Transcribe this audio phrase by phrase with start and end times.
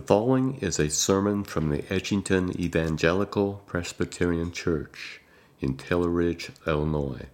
[0.00, 5.20] The following is a sermon from the Edgington Evangelical Presbyterian Church
[5.60, 7.26] in Taylor Ridge, Illinois.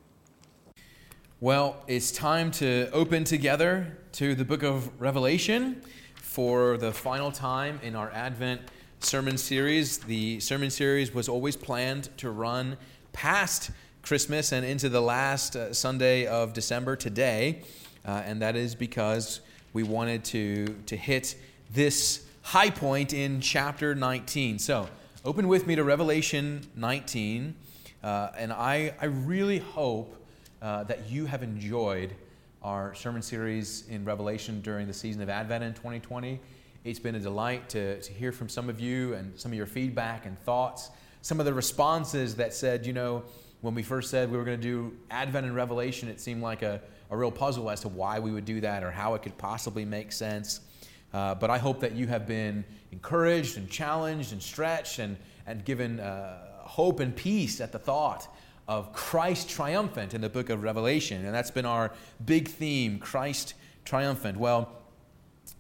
[1.39, 5.81] Well, it's time to open together to the book of Revelation
[6.17, 8.63] for the final time in our Advent
[8.99, 9.99] sermon series.
[9.99, 12.79] The sermon series was always planned to run
[13.13, 13.71] past
[14.03, 17.63] Christmas and into the last uh, Sunday of December today,
[18.05, 19.39] uh, and that is because
[19.73, 21.37] we wanted to, to hit
[21.71, 24.61] this high point in chapter 19.
[24.61, 24.89] So,
[25.25, 27.57] open with me to Revelation 19.
[28.05, 30.15] Uh, and I, I really hope
[30.63, 32.15] uh, that you have enjoyed
[32.63, 36.39] our sermon series in Revelation during the season of Advent in 2020.
[36.85, 39.67] It's been a delight to, to hear from some of you and some of your
[39.67, 40.91] feedback and thoughts.
[41.23, 43.25] Some of the responses that said, you know,
[43.61, 46.63] when we first said we were going to do Advent and Revelation, it seemed like
[46.63, 49.37] a, a real puzzle as to why we would do that or how it could
[49.37, 50.61] possibly make sense.
[51.17, 52.63] Uh, but I hope that you have been
[52.93, 55.17] encouraged and challenged and stretched and,
[55.47, 58.29] and given uh, hope and peace at the thought
[58.69, 61.25] of Christ triumphant in the book of Revelation.
[61.25, 61.91] And that's been our
[62.27, 63.55] big theme Christ
[63.87, 64.37] triumphant.
[64.37, 64.71] Well,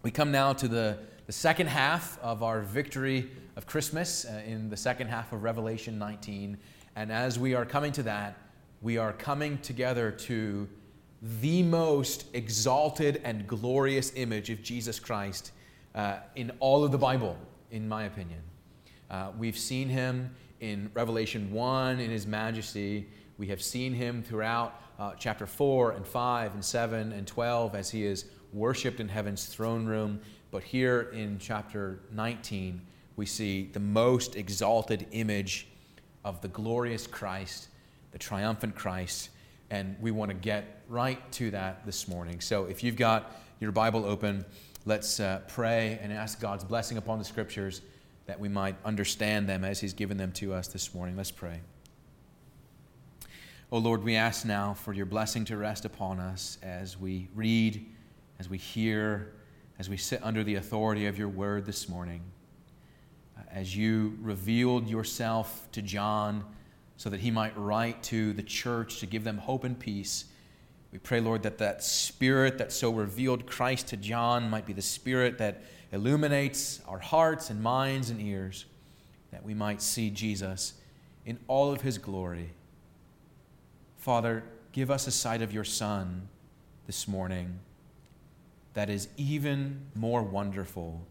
[0.02, 4.68] we come now to the, the second half of our victory of Christmas uh, in
[4.68, 6.58] the second half of Revelation 19.
[6.96, 8.36] And as we are coming to that,
[8.82, 10.68] we are coming together to
[11.22, 15.52] the most exalted and glorious image of Jesus Christ
[15.94, 17.36] uh, in all of the Bible,
[17.70, 18.40] in my opinion.
[19.10, 23.08] Uh, we've seen him in Revelation 1 in his majesty.
[23.38, 27.90] We have seen him throughout uh, chapter 4 and 5 and 7 and 12 as
[27.90, 30.20] he is worshiped in heaven's throne room.
[30.50, 32.80] But here in chapter 19,
[33.16, 35.68] we see the most exalted image
[36.24, 37.68] of the glorious Christ,
[38.12, 39.30] the triumphant Christ
[39.70, 42.40] and we want to get right to that this morning.
[42.40, 44.44] So if you've got your Bible open,
[44.84, 47.82] let's uh, pray and ask God's blessing upon the scriptures
[48.26, 51.16] that we might understand them as He's given them to us this morning.
[51.16, 51.60] Let's pray.
[53.72, 57.84] Oh Lord, we ask now for your blessing to rest upon us as we read,
[58.38, 59.32] as we hear,
[59.78, 62.22] as we sit under the authority of your word this morning.
[63.50, 66.44] As you revealed yourself to John
[66.96, 70.24] so that he might write to the church to give them hope and peace.
[70.92, 74.82] We pray, Lord, that that spirit that so revealed Christ to John might be the
[74.82, 75.62] spirit that
[75.92, 78.64] illuminates our hearts and minds and ears,
[79.30, 80.74] that we might see Jesus
[81.24, 82.50] in all of his glory.
[83.96, 86.28] Father, give us a sight of your Son
[86.86, 87.58] this morning
[88.74, 91.06] that is even more wonderful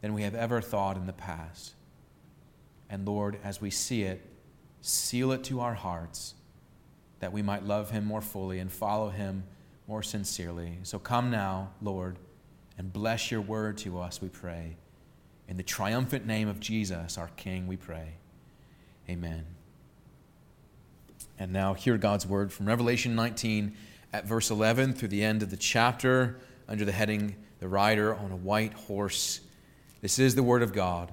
[0.00, 1.74] than we have ever thought in the past.
[2.90, 4.20] And Lord, as we see it,
[4.88, 6.34] seal it to our hearts
[7.20, 9.44] that we might love him more fully and follow him
[9.86, 10.78] more sincerely.
[10.82, 12.16] So come now, Lord,
[12.76, 14.76] and bless your word to us, we pray.
[15.48, 18.14] In the triumphant name of Jesus, our King, we pray.
[19.08, 19.44] Amen.
[21.38, 23.74] And now, hear God's word from Revelation 19
[24.12, 26.38] at verse 11 through the end of the chapter
[26.68, 29.40] under the heading The Rider on a White Horse.
[30.00, 31.12] This is the word of God.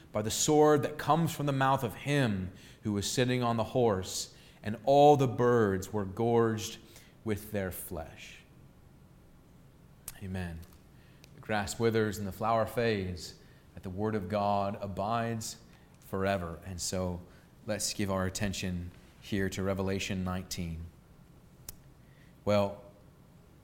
[0.11, 2.51] by the sword that comes from the mouth of him
[2.83, 4.29] who was sitting on the horse,
[4.63, 6.77] and all the birds were gorged
[7.23, 8.37] with their flesh.
[10.23, 10.59] Amen.
[11.35, 13.35] The grass withers and the flower fades,
[13.73, 15.57] but the word of God abides
[16.09, 16.59] forever.
[16.67, 17.19] And so
[17.65, 18.91] let's give our attention
[19.21, 20.77] here to Revelation 19.
[22.43, 22.81] Well,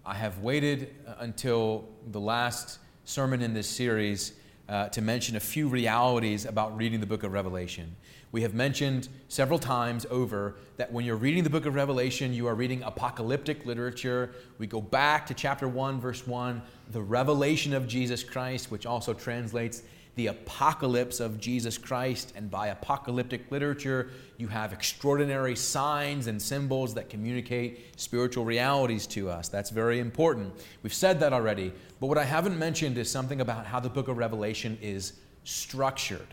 [0.06, 4.34] I have waited uh, until the last sermon in this series
[4.70, 7.96] uh, to mention a few realities about reading the book of Revelation.
[8.32, 12.48] We have mentioned several times over that when you're reading the book of Revelation, you
[12.48, 14.36] are reading apocalyptic literature.
[14.58, 16.62] We go back to chapter 1, verse 1,
[16.92, 19.84] the revelation of Jesus Christ, which also translates
[20.18, 22.34] the apocalypse of Jesus Christ.
[22.36, 29.30] And by apocalyptic literature, you have extraordinary signs and symbols that communicate spiritual realities to
[29.30, 29.48] us.
[29.48, 30.54] That's very important.
[30.84, 31.72] We've said that already.
[32.00, 36.28] But what I haven't mentioned is something about how the book of Revelation is structured.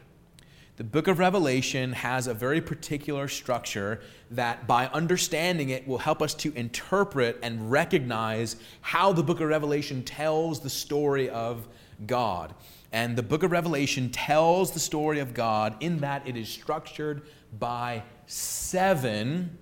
[0.76, 4.00] The book of Revelation has a very particular structure
[4.32, 9.48] that, by understanding it, will help us to interpret and recognize how the book of
[9.48, 11.68] Revelation tells the story of
[12.06, 12.54] God.
[12.94, 17.22] And the book of Revelation tells the story of God in that it is structured
[17.58, 19.58] by seven,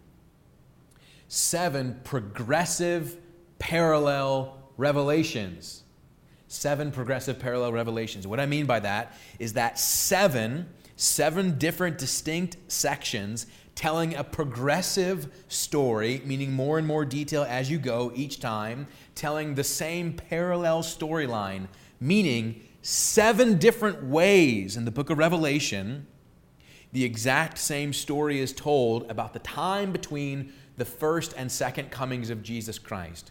[1.28, 3.16] seven progressive
[3.58, 5.82] parallel revelations.
[6.46, 8.26] Seven progressive parallel revelations.
[8.26, 15.26] What I mean by that is that seven, seven different distinct sections telling a progressive
[15.48, 20.82] story, meaning more and more detail as you go each time, telling the same parallel
[20.82, 21.66] storyline,
[21.98, 26.06] meaning seven different ways in the book of Revelation,
[26.92, 32.28] the exact same story is told about the time between the first and second comings
[32.28, 33.30] of Jesus Christ.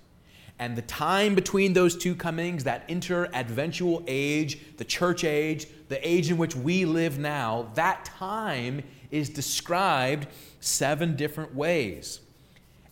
[0.58, 6.30] And the time between those two comings, that inter-adventual age, the church age, the age
[6.32, 10.28] in which we live now, that time is described
[10.60, 12.22] seven different ways.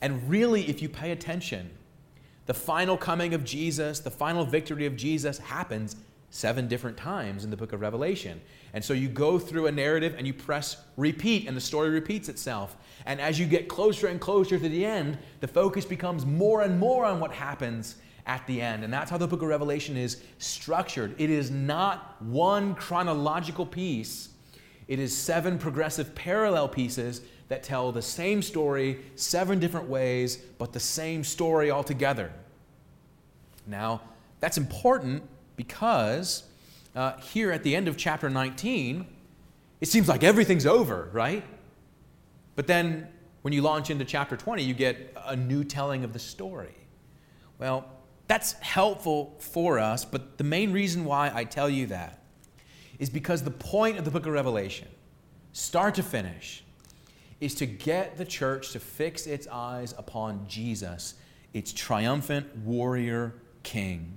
[0.01, 1.69] And really, if you pay attention,
[2.47, 5.95] the final coming of Jesus, the final victory of Jesus happens
[6.31, 8.39] seven different times in the book of Revelation.
[8.73, 12.29] And so you go through a narrative and you press repeat, and the story repeats
[12.29, 12.77] itself.
[13.05, 16.79] And as you get closer and closer to the end, the focus becomes more and
[16.79, 17.95] more on what happens
[18.25, 18.83] at the end.
[18.83, 21.15] And that's how the book of Revelation is structured.
[21.17, 24.29] It is not one chronological piece,
[24.87, 30.73] it is seven progressive parallel pieces that tell the same story seven different ways, but
[30.73, 32.31] the same story altogether.
[33.65, 34.01] Now,
[34.39, 35.23] that's important
[35.59, 36.43] because
[36.95, 39.05] uh, here at the end of chapter 19,
[39.81, 41.43] it seems like everything's over, right?
[42.55, 43.09] But then
[43.41, 46.73] when you launch into chapter 20, you get a new telling of the story.
[47.57, 47.83] Well,
[48.27, 52.23] that's helpful for us, but the main reason why I tell you that
[52.97, 54.87] is because the point of the book of Revelation,
[55.51, 56.63] start to finish,
[57.41, 61.15] is to get the church to fix its eyes upon Jesus,
[61.53, 63.33] its triumphant warrior
[63.63, 64.15] king.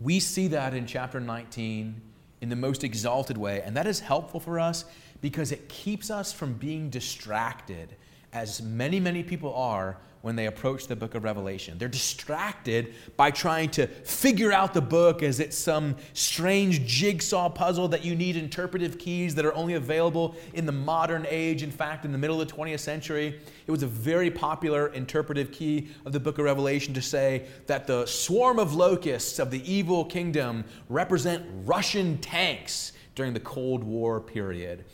[0.00, 2.00] We see that in chapter 19
[2.40, 4.84] in the most exalted way, and that is helpful for us
[5.20, 7.96] because it keeps us from being distracted,
[8.32, 11.78] as many, many people are when they approach the book of Revelation.
[11.78, 17.88] They're distracted by trying to figure out the book as it's some strange jigsaw puzzle
[17.88, 21.62] that you need interpretive keys that are only available in the modern age.
[21.62, 25.52] In fact, in the middle of the 20th century, it was a very popular interpretive
[25.52, 29.72] key of the book of Revelation to say that the swarm of locusts of the
[29.72, 34.84] evil kingdom represent Russian tanks during the Cold War period.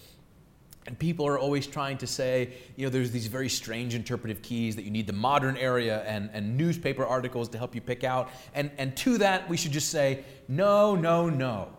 [0.86, 4.76] And people are always trying to say, you know, there's these very strange interpretive keys
[4.76, 8.30] that you need the modern area and, and newspaper articles to help you pick out.
[8.54, 11.70] And, and to that, we should just say, no, no, no.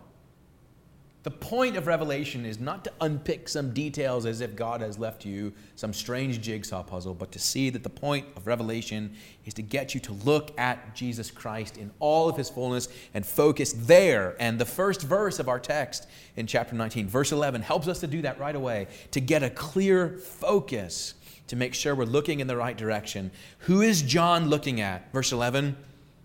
[1.26, 5.24] The point of Revelation is not to unpick some details as if God has left
[5.24, 9.12] you some strange jigsaw puzzle, but to see that the point of Revelation
[9.44, 13.26] is to get you to look at Jesus Christ in all of his fullness and
[13.26, 14.36] focus there.
[14.38, 16.06] And the first verse of our text
[16.36, 19.50] in chapter 19, verse 11, helps us to do that right away, to get a
[19.50, 21.14] clear focus,
[21.48, 23.32] to make sure we're looking in the right direction.
[23.58, 25.12] Who is John looking at?
[25.12, 25.76] Verse 11,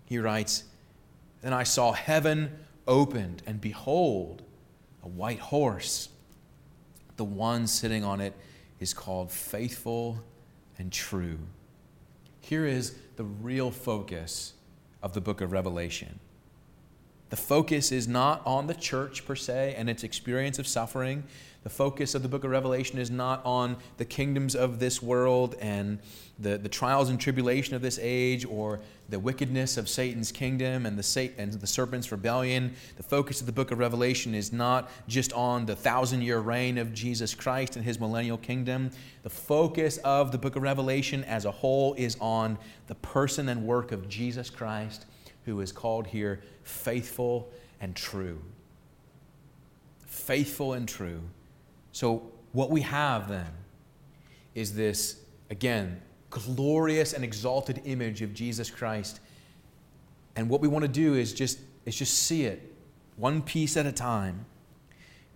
[0.04, 0.62] he writes,
[1.40, 2.56] Then I saw heaven
[2.86, 4.44] opened, and behold,
[5.02, 6.08] a white horse.
[7.16, 8.34] The one sitting on it
[8.80, 10.22] is called faithful
[10.78, 11.38] and true.
[12.40, 14.54] Here is the real focus
[15.02, 16.18] of the book of Revelation
[17.30, 21.24] The focus is not on the church per se and its experience of suffering.
[21.62, 25.54] The focus of the book of Revelation is not on the kingdoms of this world
[25.60, 26.00] and
[26.38, 30.98] the, the trials and tribulation of this age or the wickedness of Satan's kingdom and
[30.98, 32.74] the, and the serpent's rebellion.
[32.96, 36.78] The focus of the book of Revelation is not just on the thousand year reign
[36.78, 38.90] of Jesus Christ and his millennial kingdom.
[39.22, 43.64] The focus of the book of Revelation as a whole is on the person and
[43.64, 45.06] work of Jesus Christ,
[45.44, 48.42] who is called here faithful and true.
[50.06, 51.20] Faithful and true.
[51.92, 53.50] So, what we have then
[54.54, 55.20] is this,
[55.50, 59.20] again, glorious and exalted image of Jesus Christ.
[60.36, 62.74] And what we want to do is just, is just see it
[63.16, 64.46] one piece at a time.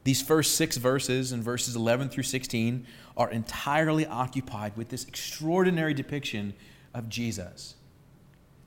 [0.05, 2.87] These first six verses, and verses 11 through 16,
[3.17, 6.55] are entirely occupied with this extraordinary depiction
[6.95, 7.75] of Jesus.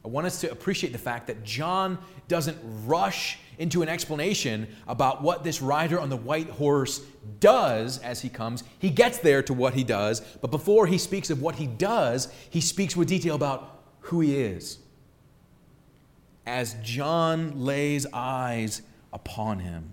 [0.03, 5.21] I want us to appreciate the fact that John doesn't rush into an explanation about
[5.21, 7.01] what this rider on the white horse
[7.39, 8.63] does as he comes.
[8.79, 12.33] He gets there to what he does, but before he speaks of what he does,
[12.49, 14.79] he speaks with detail about who he is.
[16.47, 18.81] As John lays eyes
[19.13, 19.91] upon him,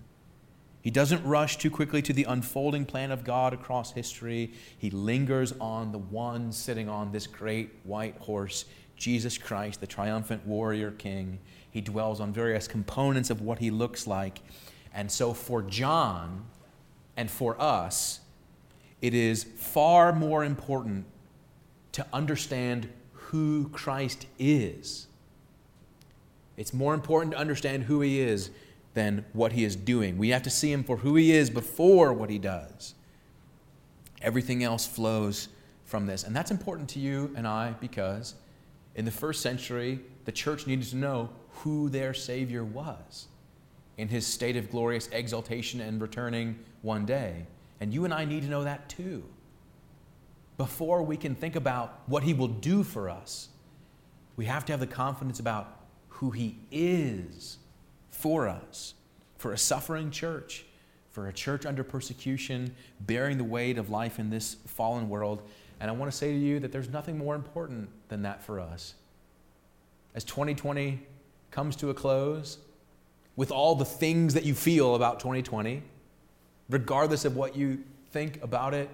[0.81, 4.53] he doesn't rush too quickly to the unfolding plan of God across history.
[4.77, 8.63] He lingers on the one sitting on this great white horse
[8.95, 11.39] Jesus Christ, the triumphant warrior king.
[11.71, 14.41] He dwells on various components of what he looks like.
[14.93, 16.45] And so for John
[17.15, 18.21] and for us,
[19.01, 21.05] it is far more important
[21.93, 25.07] to understand who Christ is.
[26.55, 28.49] It's more important to understand who he is
[28.95, 30.17] than what he is doing.
[30.17, 32.95] We have to see him for who he is before what he does.
[34.21, 35.49] Everything else flows
[35.85, 36.23] from this.
[36.23, 38.33] And that's important to you and I because
[38.95, 41.29] in the first century, the church needed to know
[41.63, 43.27] who their Savior was
[43.97, 47.47] in his state of glorious exaltation and returning one day.
[47.79, 49.23] And you and I need to know that too.
[50.57, 53.49] Before we can think about what he will do for us,
[54.35, 57.57] we have to have the confidence about who he is
[58.09, 58.93] for us,
[59.37, 60.65] for a suffering church,
[61.11, 65.41] for a church under persecution, bearing the weight of life in this fallen world.
[65.79, 68.59] And I want to say to you that there's nothing more important than that for
[68.59, 68.95] us.
[70.15, 70.99] As 2020
[71.57, 72.59] comes to a close,
[73.35, 75.81] with all the things that you feel about 2020,
[76.69, 78.87] regardless of what you think about it,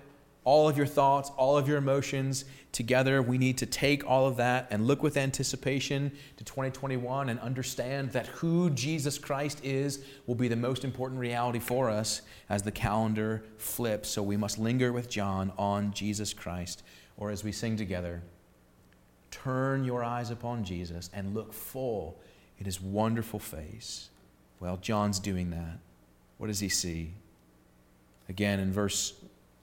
[0.46, 4.38] all of your thoughts, all of your emotions together, we need to take all of
[4.38, 10.36] that and look with anticipation to 2021 and understand that who Jesus Christ is will
[10.36, 14.08] be the most important reality for us as the calendar flips.
[14.08, 16.82] So we must linger with John on Jesus Christ,
[17.18, 18.24] or as we sing together,
[19.32, 22.22] turn your eyes upon Jesus and look full
[22.60, 24.10] in his wonderful face.
[24.60, 25.80] Well, John's doing that.
[26.38, 27.14] What does he see?
[28.30, 29.14] Again, in verse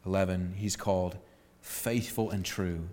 [0.07, 1.17] 11, he's called
[1.61, 2.89] faithful and true.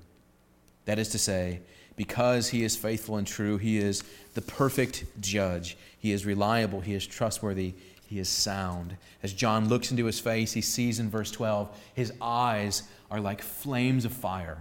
[0.86, 1.62] That is to say,
[1.96, 5.78] because he is faithful and true, he is the perfect judge.
[6.00, 7.74] He is reliable, he is trustworthy,
[8.06, 8.96] he is sound.
[9.22, 13.42] As John looks into his face, he sees in verse 12, his eyes are like
[13.42, 14.60] flames of fire.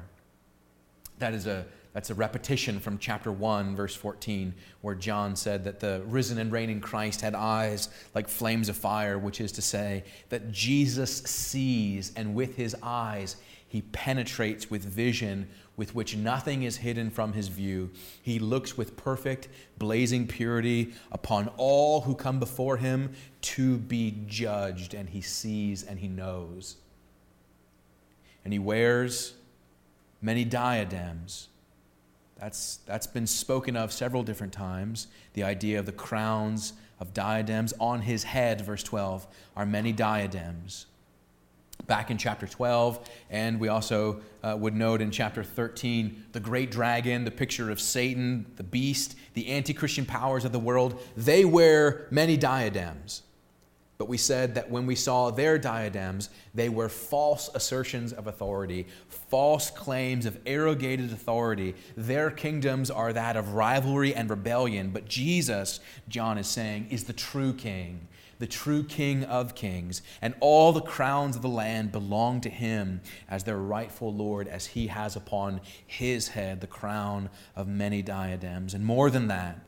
[1.19, 1.65] That is a
[1.97, 6.53] that's a repetition from chapter 1, verse 14, where John said that the risen and
[6.53, 12.13] reigning Christ had eyes like flames of fire, which is to say that Jesus sees,
[12.15, 13.37] and with his eyes,
[13.67, 15.49] he penetrates with vision
[15.79, 17.91] with which nothing is hidden from his view.
[18.21, 19.49] He looks with perfect,
[19.79, 25.99] blazing purity upon all who come before him to be judged, and he sees and
[25.99, 26.77] he knows.
[28.45, 29.33] And he wears
[30.21, 31.49] many diadems
[32.39, 35.07] that's, that's been spoken of several different times.
[35.33, 39.27] The idea of the crowns of diadems on his head, verse 12,
[39.57, 40.87] are many diadems.
[41.87, 46.71] Back in chapter 12, and we also uh, would note in chapter 13, the great
[46.71, 51.45] dragon, the picture of Satan, the beast, the anti Christian powers of the world, they
[51.45, 53.23] wear many diadems.
[53.99, 58.87] But we said that when we saw their diadems, they were false assertions of authority,
[59.09, 61.75] false claims of arrogated authority.
[61.97, 64.91] Their kingdoms are that of rivalry and rebellion.
[64.91, 68.07] But Jesus, John is saying, is the true king,
[68.39, 70.03] the true king of kings.
[70.21, 73.01] And all the crowns of the land belong to him
[73.31, 78.75] as their rightful Lord, as he has upon his head the crown of many diadems.
[78.75, 79.61] And more than that,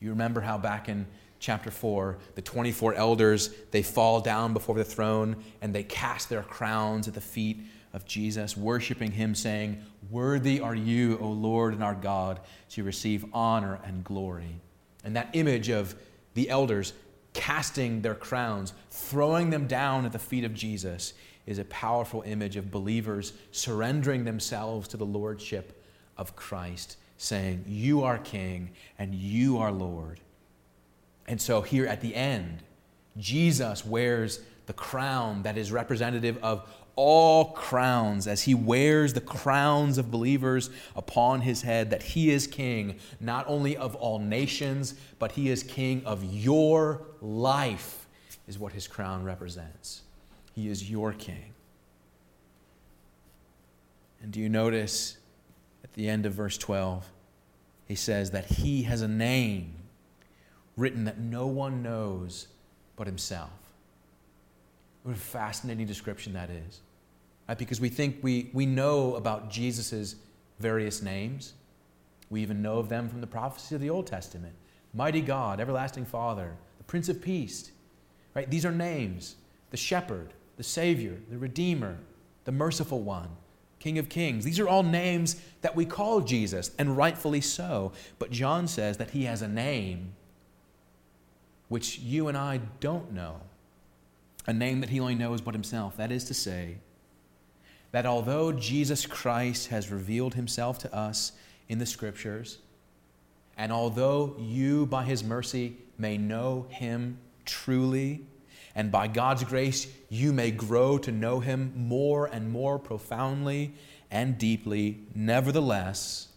[0.00, 1.06] you remember how back in
[1.38, 6.42] chapter 4, the 24 elders, they fall down before the throne and they cast their
[6.42, 7.60] crowns at the feet
[7.92, 12.40] of Jesus, worshiping him, saying, Worthy are you, O Lord and our God,
[12.70, 14.60] to receive honor and glory.
[15.04, 15.94] And that image of
[16.34, 16.92] the elders
[17.32, 21.14] casting their crowns, throwing them down at the feet of Jesus,
[21.46, 25.82] is a powerful image of believers surrendering themselves to the lordship
[26.16, 30.20] of Christ, saying, You are King and you are Lord.
[31.28, 32.62] And so here at the end,
[33.18, 39.98] Jesus wears the crown that is representative of all crowns as he wears the crowns
[39.98, 45.32] of believers upon his head, that he is king not only of all nations, but
[45.32, 48.08] he is king of your life,
[48.48, 50.02] is what his crown represents.
[50.54, 51.52] He is your king.
[54.22, 55.18] And do you notice
[55.84, 57.06] at the end of verse 12,
[57.86, 59.77] he says that he has a name
[60.78, 62.48] written that no one knows
[62.96, 63.50] but himself.
[65.02, 66.80] What a fascinating description that is
[67.48, 67.58] right?
[67.58, 70.16] because we think we, we know about Jesus'
[70.60, 71.54] various names.
[72.30, 74.54] We even know of them from the prophecies of the Old Testament
[74.94, 77.70] Mighty God, Everlasting Father, the Prince of Peace.
[78.34, 78.50] Right?
[78.50, 79.36] These are names
[79.70, 81.98] the Shepherd, the Savior, the Redeemer,
[82.44, 83.28] the Merciful One,
[83.80, 84.44] King of Kings.
[84.44, 87.92] These are all names that we call Jesus, and rightfully so.
[88.18, 90.14] But John says that he has a name
[91.68, 93.40] which you and I don't know,
[94.46, 95.96] a name that he only knows but himself.
[95.96, 96.78] That is to say,
[97.92, 101.32] that although Jesus Christ has revealed himself to us
[101.68, 102.58] in the scriptures,
[103.56, 108.22] and although you, by his mercy, may know him truly,
[108.74, 113.74] and by God's grace, you may grow to know him more and more profoundly
[114.10, 116.28] and deeply, nevertheless,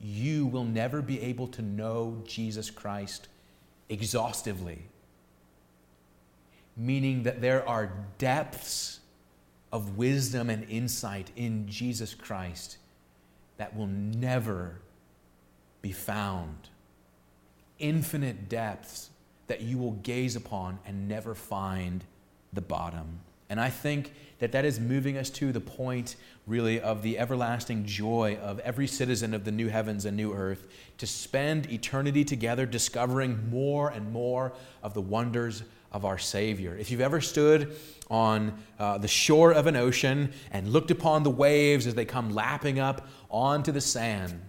[0.00, 3.28] you will never be able to know Jesus Christ
[3.88, 4.86] exhaustively.
[6.76, 9.00] Meaning that there are depths
[9.72, 12.78] of wisdom and insight in Jesus Christ
[13.56, 14.80] that will never
[15.82, 16.68] be found.
[17.78, 19.10] Infinite depths
[19.46, 22.04] that you will gaze upon and never find
[22.52, 23.20] the bottom.
[23.50, 27.84] And I think that that is moving us to the point, really, of the everlasting
[27.86, 30.68] joy of every citizen of the new heavens and new earth
[30.98, 36.76] to spend eternity together discovering more and more of the wonders of our Savior.
[36.76, 37.74] If you've ever stood
[38.10, 42.30] on uh, the shore of an ocean and looked upon the waves as they come
[42.30, 44.40] lapping up onto the sand,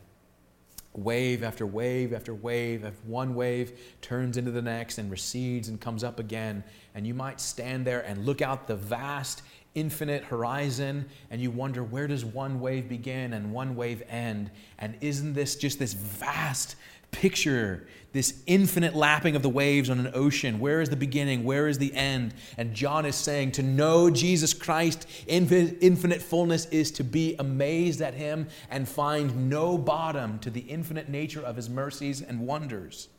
[1.03, 5.79] wave after wave after wave, if one wave turns into the next and recedes and
[5.79, 6.63] comes up again,
[6.95, 9.41] and you might stand there and look out the vast,
[9.75, 14.51] infinite horizon, and you wonder where does one wave begin and one wave end?
[14.77, 16.75] And isn't this just this vast
[17.11, 20.59] picture this infinite lapping of the waves on an ocean.
[20.59, 21.43] Where is the beginning?
[21.43, 22.33] Where is the end?
[22.57, 25.47] And John is saying to know Jesus Christ in
[25.81, 31.07] infinite fullness is to be amazed at him and find no bottom to the infinite
[31.07, 33.09] nature of his mercies and wonders.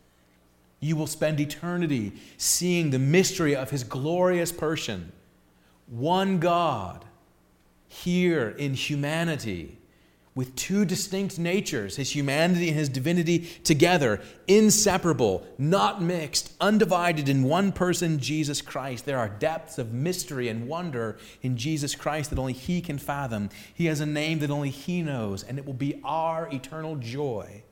[0.80, 5.12] You will spend eternity seeing the mystery of his glorious person,
[5.86, 7.04] one God
[7.86, 9.79] here in humanity
[10.34, 17.42] with two distinct natures, his humanity and his divinity together, inseparable, not mixed, undivided in
[17.42, 19.04] one person, Jesus Christ.
[19.04, 23.50] There are depths of mystery and wonder in Jesus Christ that only he can fathom.
[23.74, 27.62] He has a name that only he knows, and it will be our eternal joy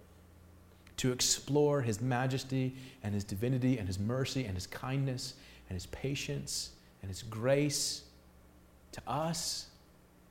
[0.97, 5.35] to explore his majesty and his divinity and his mercy and his kindness
[5.69, 6.71] and his patience
[7.03, 8.03] and his grace
[8.91, 9.69] to us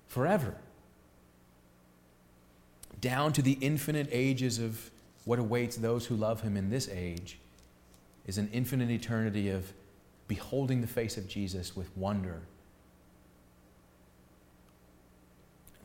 [0.07, 0.57] forever
[3.01, 4.91] down to the infinite ages of
[5.25, 7.37] what awaits those who love him in this age
[8.25, 9.73] is an infinite eternity of
[10.27, 12.41] beholding the face of Jesus with wonder.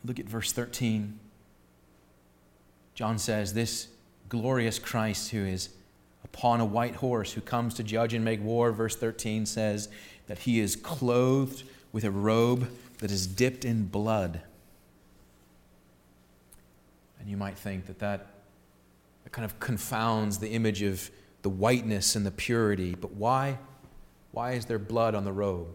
[0.05, 1.19] Look at verse 13.
[2.95, 3.87] John says, This
[4.29, 5.69] glorious Christ who is
[6.23, 9.89] upon a white horse, who comes to judge and make war, verse 13 says
[10.27, 14.41] that he is clothed with a robe that is dipped in blood.
[17.23, 18.27] And you might think that that,
[19.31, 21.09] kind of confounds the image of
[21.41, 22.95] the whiteness and the purity.
[22.95, 23.57] But why?
[24.31, 25.69] Why is there blood on the robe?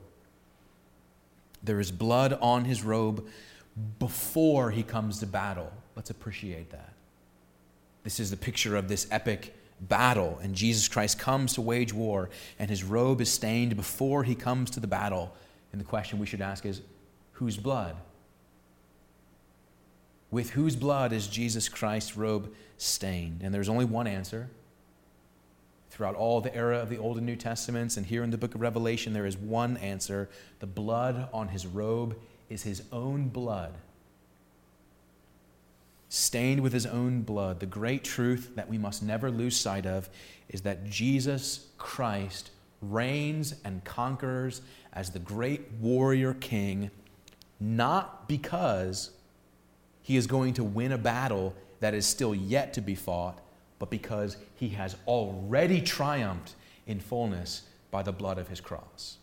[1.62, 3.26] There is blood on his robe
[3.98, 5.72] before he comes to battle.
[5.96, 6.92] Let's appreciate that.
[8.04, 12.28] This is the picture of this epic battle, and Jesus Christ comes to wage war,
[12.58, 15.34] and his robe is stained before he comes to the battle.
[15.72, 16.82] And the question we should ask is
[17.32, 17.96] whose blood?
[20.30, 23.40] With whose blood is Jesus Christ's robe stained?
[23.42, 24.48] And there's only one answer.
[25.90, 28.54] Throughout all the era of the Old and New Testaments, and here in the book
[28.54, 30.28] of Revelation, there is one answer.
[30.60, 32.16] The blood on his robe
[32.48, 33.74] is his own blood
[36.08, 37.60] stained with his own blood.
[37.60, 40.08] The great truth that we must never lose sight of
[40.48, 44.62] is that Jesus Christ reigns and conquers
[44.92, 46.90] as the great warrior king,
[47.60, 49.10] not because
[50.08, 53.38] he is going to win a battle that is still yet to be fought,
[53.78, 56.54] but because he has already triumphed
[56.86, 59.18] in fullness by the blood of his cross.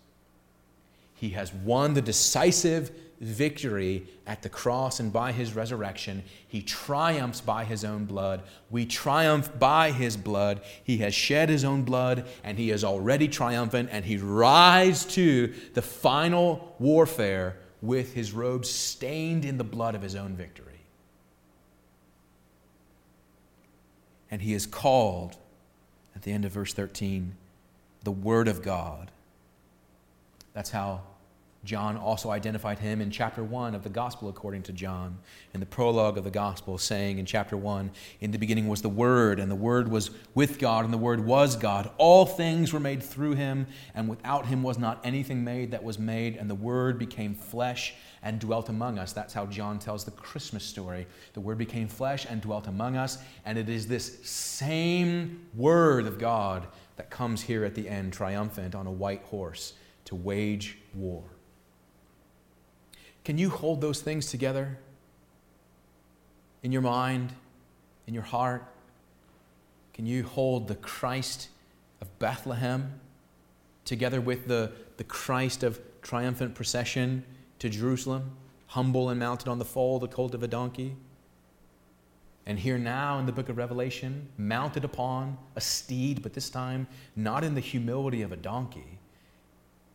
[1.16, 6.22] He has won the decisive victory at the cross and by his resurrection.
[6.48, 8.44] He triumphs by his own blood.
[8.70, 10.62] We triumph by his blood.
[10.84, 15.52] He has shed his own blood and he is already triumphant and he rides to
[15.74, 20.75] the final warfare with his robes stained in the blood of his own victory.
[24.30, 25.38] And he is called,
[26.16, 27.36] at the end of verse 13,
[28.04, 29.12] the Word of God.
[30.54, 31.02] That's how
[31.66, 35.18] John also identified him in chapter 1 of the Gospel according to John,
[35.54, 37.90] in the prologue of the Gospel, saying in chapter 1
[38.22, 41.26] In the beginning was the Word, and the Word was with God, and the Word
[41.26, 41.90] was God.
[41.98, 45.98] All things were made through him, and without him was not anything made that was
[45.98, 49.12] made, and the Word became flesh and dwelt among us.
[49.12, 51.08] That's how John tells the Christmas story.
[51.34, 56.20] The Word became flesh and dwelt among us, and it is this same Word of
[56.20, 59.74] God that comes here at the end, triumphant on a white horse
[60.06, 61.24] to wage war.
[63.26, 64.78] Can you hold those things together
[66.62, 67.34] in your mind,
[68.06, 68.72] in your heart?
[69.96, 71.50] Can you hold the Christ
[72.02, 73.00] of Bethlehem
[73.84, 77.26] together with the, the Christ of triumphant procession
[77.58, 78.32] to Jerusalem,
[78.68, 80.96] humble and mounted on the foal, the colt of a donkey?
[82.46, 86.86] And here now in the book of Revelation, mounted upon a steed, but this time
[87.16, 89.00] not in the humility of a donkey,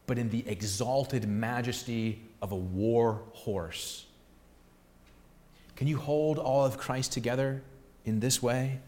[0.09, 4.07] but in the exalted majesty of a war horse.
[5.76, 7.62] Can you hold all of Christ together
[8.05, 8.81] in this way?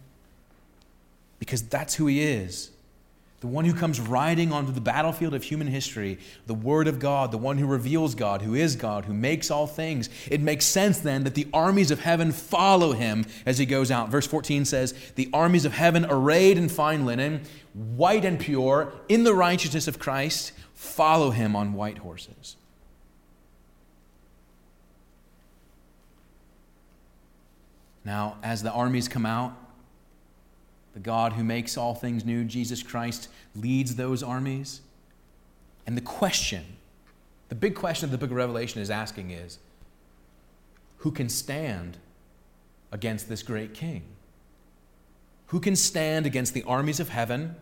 [1.39, 2.71] Because that's who he is.
[3.41, 7.33] The one who comes riding onto the battlefield of human history, the Word of God,
[7.33, 10.09] the one who reveals God, who is God, who makes all things.
[10.31, 14.11] It makes sense then that the armies of heaven follow him as he goes out.
[14.11, 19.25] Verse 14 says, The armies of heaven, arrayed in fine linen, white and pure, in
[19.25, 22.55] the righteousness of Christ, follow him on white horses.
[28.05, 29.57] Now, as the armies come out,
[30.95, 34.83] the God who makes all things new, Jesus Christ, leads those armies.
[35.87, 36.65] And the question,
[37.49, 39.59] the big question that the book of Revelation is asking is
[40.99, 41.97] who can stand
[42.93, 44.03] against this great king?
[45.47, 47.57] Who can stand against the armies of heaven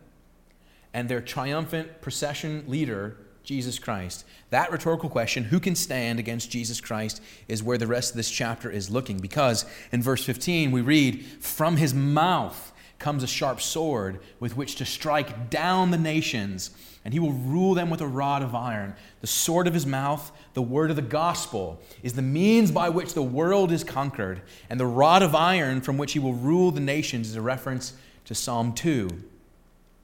[0.93, 4.25] and their triumphant procession leader, Jesus Christ?
[4.51, 8.31] That rhetorical question, who can stand against Jesus Christ, is where the rest of this
[8.31, 9.19] chapter is looking.
[9.19, 14.77] Because in verse 15, we read, From his mouth comes a sharp sword with which
[14.77, 16.71] to strike down the nations,
[17.05, 18.95] and he will rule them with a rod of iron.
[19.23, 23.15] The sword of his mouth, the word of the gospel, is the means by which
[23.15, 26.81] the world is conquered, and the rod of iron from which he will rule the
[26.81, 27.95] nations is a reference
[28.27, 29.09] to Psalm 2.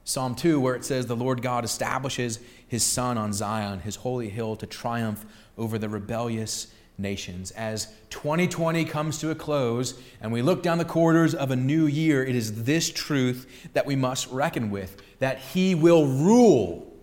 [0.07, 2.39] Psalm 2, where it says, The Lord God establishes
[2.69, 5.27] his Son on Zion, his holy hill, to triumph
[5.59, 7.51] over the rebellious nations.
[7.51, 11.87] As 2020 comes to a close and we look down the corridors of a new
[11.87, 16.95] year, it is this truth that we must reckon with that He will rule.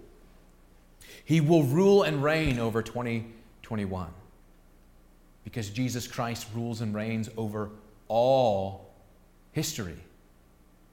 [1.25, 4.07] He will rule and reign over 2021
[5.43, 7.69] because Jesus Christ rules and reigns over
[8.07, 8.93] all
[9.51, 9.97] history.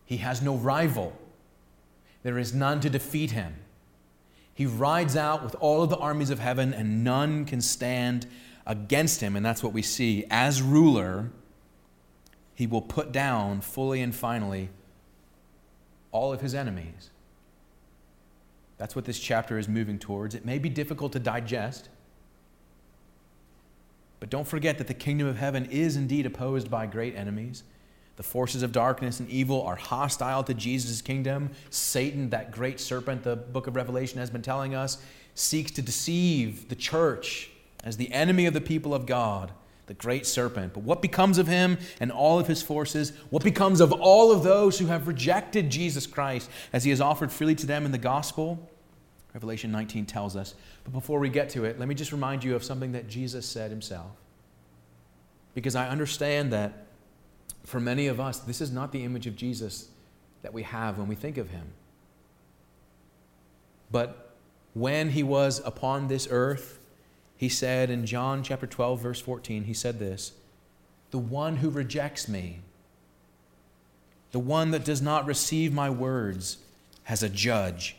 [0.06, 1.16] He has no rival,
[2.22, 3.56] there is none to defeat him.
[4.52, 8.26] He rides out with all of the armies of heaven, and none can stand
[8.66, 10.26] against him, and that's what we see.
[10.30, 11.30] As ruler,
[12.54, 14.68] he will put down fully and finally
[16.12, 17.10] all of his enemies.
[18.76, 20.34] That's what this chapter is moving towards.
[20.34, 21.88] It may be difficult to digest,
[24.18, 27.62] but don't forget that the kingdom of heaven is indeed opposed by great enemies.
[28.20, 31.52] The forces of darkness and evil are hostile to Jesus' kingdom.
[31.70, 34.98] Satan, that great serpent the book of Revelation has been telling us,
[35.34, 37.50] seeks to deceive the church
[37.82, 39.52] as the enemy of the people of God,
[39.86, 40.74] the great serpent.
[40.74, 43.14] But what becomes of him and all of his forces?
[43.30, 47.32] What becomes of all of those who have rejected Jesus Christ as he has offered
[47.32, 48.68] freely to them in the gospel?
[49.32, 50.54] Revelation 19 tells us.
[50.84, 53.46] But before we get to it, let me just remind you of something that Jesus
[53.46, 54.10] said himself.
[55.54, 56.88] Because I understand that
[57.64, 59.88] for many of us, this is not the image of Jesus
[60.42, 61.66] that we have when we think of him.
[63.90, 64.34] But
[64.74, 66.78] when he was upon this earth,
[67.36, 70.32] he said in John chapter 12, verse 14, he said this
[71.10, 72.60] the one who rejects me.
[74.32, 76.58] The one that does not receive my words
[77.04, 77.96] has a judge.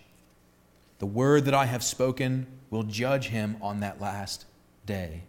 [0.99, 4.45] The word that I have spoken will judge him on that last
[4.85, 5.23] day.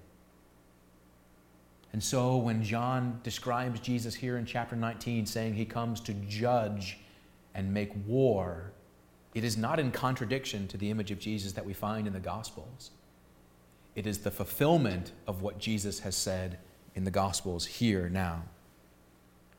[1.92, 6.98] And so when John describes Jesus here in chapter 19, saying he comes to judge
[7.54, 8.72] and make war,
[9.34, 12.20] it is not in contradiction to the image of Jesus that we find in the
[12.20, 12.90] Gospels.
[13.94, 16.58] It is the fulfillment of what Jesus has said
[16.94, 18.42] in the Gospels here now.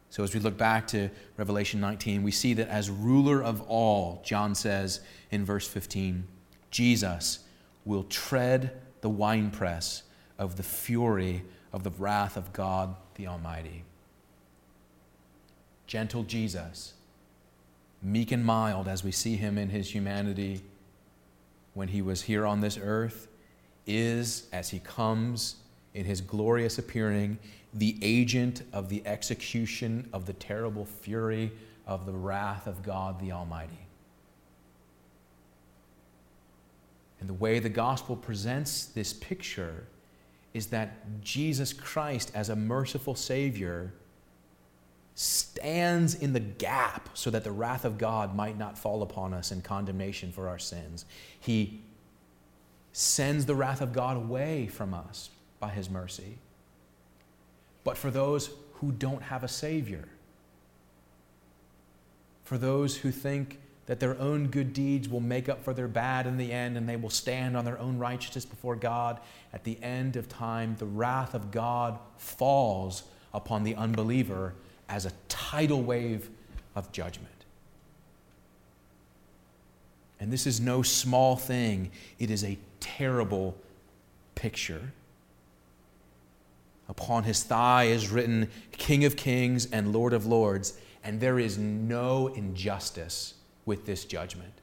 [0.09, 4.21] So, as we look back to Revelation 19, we see that as ruler of all,
[4.23, 6.27] John says in verse 15,
[6.69, 7.39] Jesus
[7.83, 10.03] will tread the winepress
[10.37, 11.43] of the fury
[11.73, 13.83] of the wrath of God the Almighty.
[15.87, 16.93] Gentle Jesus,
[18.01, 20.61] meek and mild as we see him in his humanity
[21.73, 23.27] when he was here on this earth,
[23.85, 25.55] is, as he comes
[25.93, 27.37] in his glorious appearing,
[27.73, 31.51] the agent of the execution of the terrible fury
[31.87, 33.87] of the wrath of God the Almighty.
[37.19, 39.85] And the way the gospel presents this picture
[40.53, 43.93] is that Jesus Christ, as a merciful Savior,
[45.15, 49.51] stands in the gap so that the wrath of God might not fall upon us
[49.51, 51.05] in condemnation for our sins.
[51.39, 51.81] He
[52.91, 56.37] sends the wrath of God away from us by His mercy.
[57.83, 60.07] But for those who don't have a Savior,
[62.43, 66.25] for those who think that their own good deeds will make up for their bad
[66.25, 69.19] in the end and they will stand on their own righteousness before God.
[69.51, 74.53] At the end of time, the wrath of God falls upon the unbeliever
[74.87, 76.29] as a tidal wave
[76.75, 77.29] of judgment.
[80.19, 83.57] And this is no small thing, it is a terrible
[84.35, 84.93] picture.
[86.87, 91.57] Upon his thigh is written King of Kings and Lord of Lords, and there is
[91.57, 93.33] no injustice
[93.65, 94.53] with this judgment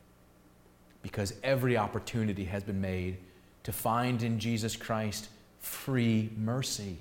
[1.02, 3.16] because every opportunity has been made
[3.62, 5.28] to find in Jesus Christ
[5.60, 6.98] free mercy.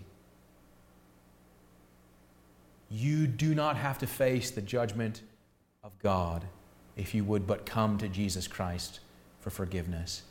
[2.89, 5.21] You do not have to face the judgment
[5.83, 6.45] of God
[6.97, 8.99] if you would but come to Jesus Christ
[9.41, 10.23] for forgiveness.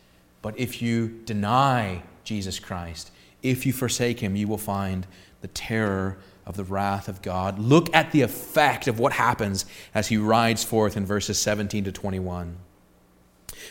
[0.42, 3.10] But if you deny Jesus Christ,
[3.42, 5.06] if you forsake him, you will find
[5.40, 7.58] the terror of the wrath of God.
[7.58, 11.92] Look at the effect of what happens as he rides forth in verses 17 to
[11.92, 12.56] 21.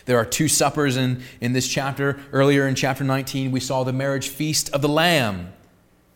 [0.04, 2.20] There are two suppers in, in this chapter.
[2.32, 5.52] Earlier in chapter 19, we saw the marriage feast of the Lamb.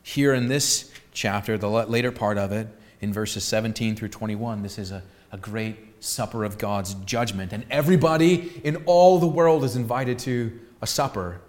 [0.04, 2.68] Here in this chapter, the later part of it,
[3.00, 7.52] in verses 17 through 21, this is a, a great supper of God's judgment.
[7.52, 11.40] And everybody in all the world is invited to a supper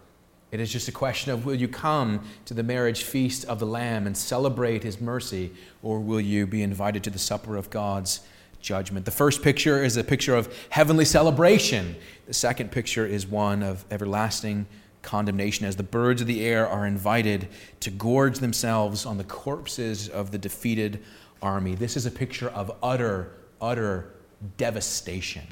[0.54, 3.66] it is just a question of will you come to the marriage feast of the
[3.66, 8.20] Lamb and celebrate his mercy, or will you be invited to the supper of God's
[8.62, 9.06] judgment?
[9.06, 11.96] The first picture is a picture of heavenly celebration,
[12.28, 14.68] the second picture is one of everlasting
[15.02, 17.48] condemnation as the birds of the air are invited
[17.80, 21.04] to gorge themselves on the corpses of the defeated
[21.42, 21.74] army.
[21.74, 24.14] This is a picture of utter, utter
[24.58, 25.48] devastation.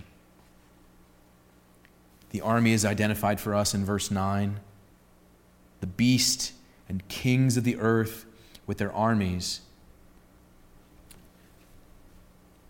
[2.29, 4.59] The army is identified for us in verse 9
[5.81, 6.53] the beast
[6.87, 8.25] and kings of the earth
[8.65, 9.61] with their armies.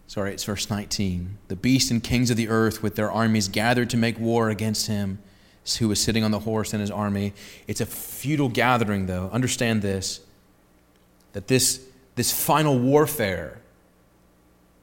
[0.07, 1.37] Sorry, it's verse 19.
[1.47, 4.87] The beast and kings of the earth with their armies gathered to make war against
[4.87, 5.19] him
[5.79, 7.33] who was sitting on the horse and his army.
[7.67, 9.29] It's a futile gathering, though.
[9.31, 10.21] Understand this
[11.33, 11.81] that this,
[12.15, 13.61] this final warfare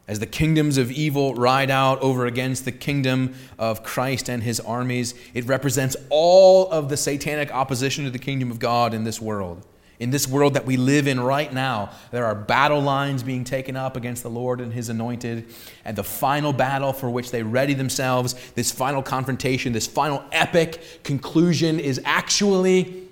[0.08, 4.58] as the kingdoms of evil ride out over against the kingdom of Christ and his
[4.58, 9.20] armies, it represents all of the satanic opposition to the kingdom of God in this
[9.20, 9.64] world.
[9.98, 13.76] In this world that we live in right now, there are battle lines being taken
[13.76, 15.52] up against the Lord and his anointed.
[15.84, 21.02] And the final battle for which they ready themselves, this final confrontation, this final epic
[21.02, 23.08] conclusion, is actually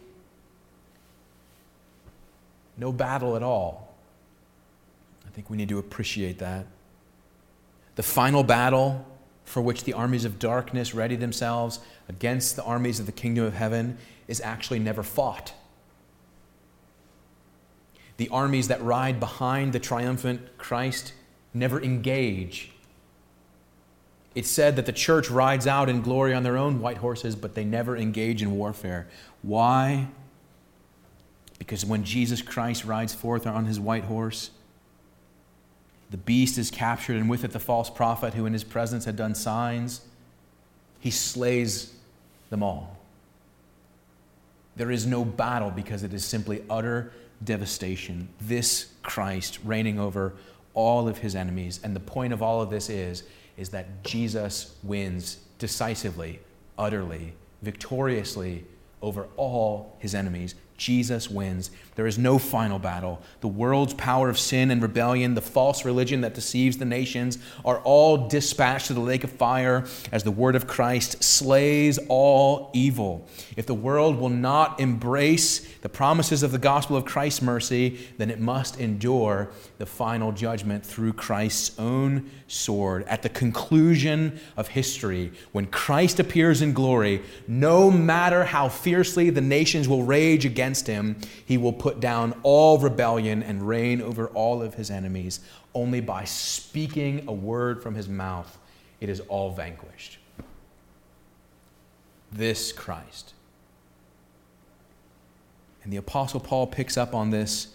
[2.78, 3.94] no battle at all.
[5.26, 6.66] I think we need to appreciate that.
[7.96, 9.04] The final battle
[9.44, 13.54] for which the armies of darkness ready themselves against the armies of the kingdom of
[13.54, 15.54] heaven is actually never fought.
[18.16, 21.12] The armies that ride behind the triumphant Christ
[21.54, 22.72] never engage.
[24.34, 27.54] It's said that the church rides out in glory on their own white horses, but
[27.54, 29.06] they never engage in warfare.
[29.42, 30.08] Why?
[31.58, 34.50] Because when Jesus Christ rides forth on his white horse,
[36.10, 39.16] the beast is captured, and with it the false prophet who in his presence had
[39.16, 40.02] done signs.
[41.00, 41.94] He slays
[42.50, 42.96] them all.
[44.76, 48.28] There is no battle because it is simply utter devastation.
[48.40, 50.34] This Christ reigning over
[50.74, 51.80] all of his enemies.
[51.82, 53.24] And the point of all of this is,
[53.56, 56.40] is that Jesus wins decisively,
[56.78, 58.64] utterly, victoriously
[59.02, 60.54] over all his enemies.
[60.76, 61.70] Jesus wins.
[61.94, 63.22] There is no final battle.
[63.40, 67.78] The world's power of sin and rebellion, the false religion that deceives the nations, are
[67.80, 73.26] all dispatched to the lake of fire as the word of Christ slays all evil.
[73.56, 78.30] If the world will not embrace the promises of the gospel of Christ's mercy, then
[78.30, 83.04] it must endure the final judgment through Christ's own sword.
[83.04, 89.40] At the conclusion of history, when Christ appears in glory, no matter how fiercely the
[89.40, 94.62] nations will rage against him, he will put down all rebellion and reign over all
[94.62, 95.40] of his enemies.
[95.74, 98.58] Only by speaking a word from his mouth,
[99.00, 100.18] it is all vanquished.
[102.32, 103.34] This Christ.
[105.84, 107.68] And the Apostle Paul picks up on this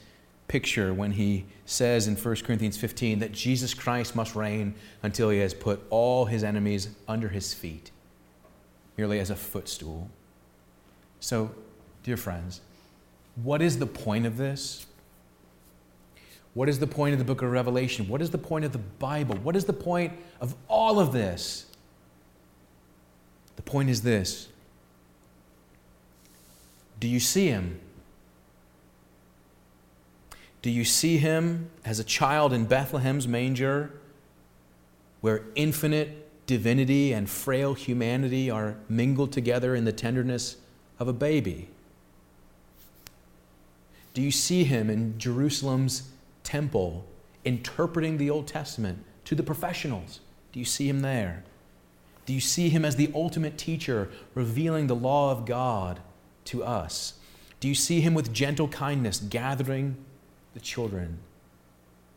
[0.49, 5.39] picture when he says in 1 Corinthians 15 that Jesus Christ must reign until he
[5.39, 7.89] has put all his enemies under his feet,
[8.97, 10.09] merely as a footstool.
[11.21, 11.51] So,
[12.03, 12.59] dear friends,
[13.35, 14.85] what is the point of this?
[16.53, 18.07] What is the point of the book of Revelation?
[18.07, 19.37] What is the point of the Bible?
[19.37, 21.65] What is the point of all of this?
[23.55, 24.49] The point is this
[26.99, 27.79] Do you see him?
[30.61, 33.99] Do you see him as a child in Bethlehem's manger,
[35.21, 40.57] where infinite divinity and frail humanity are mingled together in the tenderness
[40.99, 41.69] of a baby?
[44.13, 46.09] Do you see him in Jerusalem's
[46.43, 47.05] temple
[47.45, 50.19] interpreting the Old Testament to the professionals?
[50.51, 51.43] Do you see him there?
[52.25, 56.01] Do you see him as the ultimate teacher revealing the law of God
[56.45, 57.13] to us?
[57.59, 59.95] Do you see him with gentle kindness gathering
[60.53, 61.19] the children?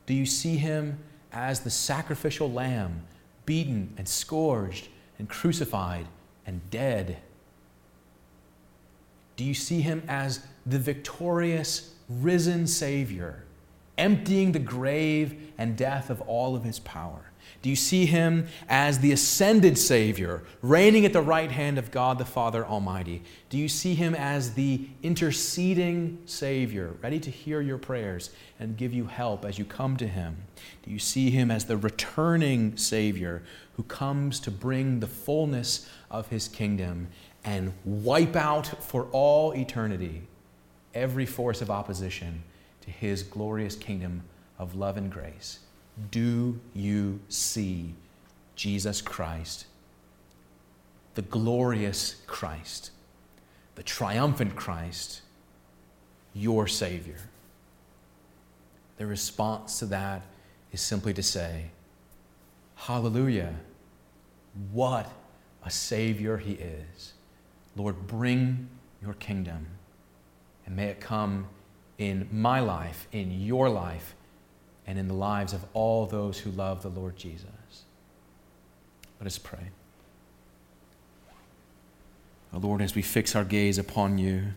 [0.06, 0.98] Do you see him
[1.32, 3.06] as the sacrificial lamb,
[3.46, 6.06] beaten and scourged and crucified
[6.46, 7.18] and dead?
[9.36, 13.44] Do you see him as the victorious, risen Savior,
[13.98, 17.30] emptying the grave and death of all of his power?
[17.62, 22.18] Do you see him as the ascended Savior, reigning at the right hand of God
[22.18, 23.22] the Father Almighty?
[23.48, 28.92] Do you see him as the interceding Savior, ready to hear your prayers and give
[28.92, 30.36] you help as you come to him?
[30.82, 33.42] Do you see him as the returning Savior
[33.76, 37.08] who comes to bring the fullness of his kingdom
[37.44, 40.22] and wipe out for all eternity
[40.94, 42.42] every force of opposition
[42.80, 44.22] to his glorious kingdom
[44.58, 45.60] of love and grace?
[46.10, 47.94] Do you see
[48.56, 49.66] Jesus Christ,
[51.14, 52.90] the glorious Christ,
[53.74, 55.20] the triumphant Christ,
[56.32, 57.28] your Savior?
[58.96, 60.22] The response to that
[60.72, 61.66] is simply to say,
[62.76, 63.54] Hallelujah!
[64.72, 65.10] What
[65.64, 67.14] a Savior He is.
[67.76, 68.68] Lord, bring
[69.02, 69.66] your kingdom,
[70.66, 71.46] and may it come
[71.98, 74.14] in my life, in your life
[74.86, 77.48] and in the lives of all those who love the Lord Jesus.
[79.20, 79.70] Let us pray.
[82.52, 84.52] Oh Lord, as we fix our gaze upon you,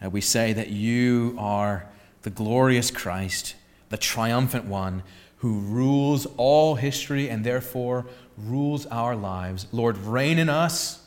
[0.00, 1.86] and we say that you are
[2.22, 3.54] the glorious Christ,
[3.88, 5.02] the triumphant one
[5.38, 9.66] who rules all history and therefore rules our lives.
[9.70, 11.05] Lord, reign in us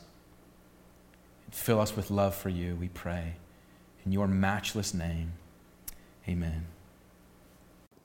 [1.54, 3.34] fill us with love for you, we pray.
[4.04, 5.32] In your matchless name,
[6.28, 6.66] amen.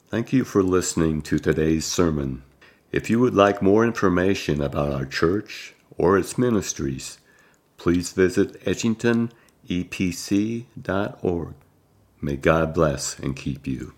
[0.08, 2.44] Thank you for listening to today's sermon.
[2.92, 7.18] If you would like more information about our church or its ministries,
[7.78, 11.54] please visit edgingtonepc.org.
[12.22, 13.94] May God bless and keep you.